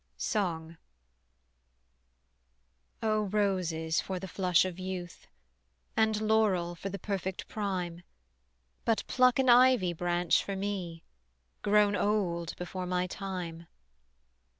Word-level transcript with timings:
SONG. 0.17 0.77
O 3.03 3.21
roses 3.25 4.01
for 4.01 4.19
the 4.19 4.27
flush 4.27 4.65
of 4.65 4.79
youth, 4.79 5.27
And 5.95 6.21
laurel 6.21 6.73
for 6.73 6.89
the 6.89 6.97
perfect 6.97 7.47
prime; 7.47 8.01
But 8.83 9.05
pluck 9.05 9.37
an 9.37 9.47
ivy 9.47 9.93
branch 9.93 10.43
for 10.43 10.55
me 10.55 11.03
Grown 11.61 11.95
old 11.95 12.55
before 12.55 12.87
my 12.87 13.05
time. 13.05 13.67